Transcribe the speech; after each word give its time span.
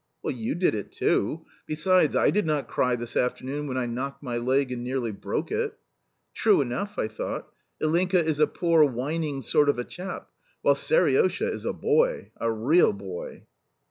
"Well, 0.23 0.33
you 0.33 0.55
did 0.55 0.73
it 0.73 0.91
too! 0.91 1.45
Besides, 1.67 2.15
I 2.15 2.31
did 2.31 2.47
not 2.47 2.67
cry 2.67 2.95
this 2.95 3.15
afternoon 3.15 3.67
when 3.67 3.77
I 3.77 3.85
knocked 3.85 4.23
my 4.23 4.37
leg 4.39 4.71
and 4.71 4.83
nearly 4.83 5.11
broke 5.11 5.51
it." 5.51 5.77
"True 6.33 6.59
enough," 6.59 6.97
I 6.97 7.07
thought. 7.07 7.49
"Ilinka 7.79 8.25
is 8.25 8.39
a 8.39 8.47
poor 8.47 8.83
whining 8.83 9.43
sort 9.43 9.69
of 9.69 9.77
a 9.77 9.83
chap, 9.83 10.31
while 10.63 10.73
Seriosha 10.73 11.47
is 11.53 11.65
a 11.65 11.73
boy 11.73 12.31
a 12.37 12.51
REAL 12.51 12.93
boy." 12.93 13.45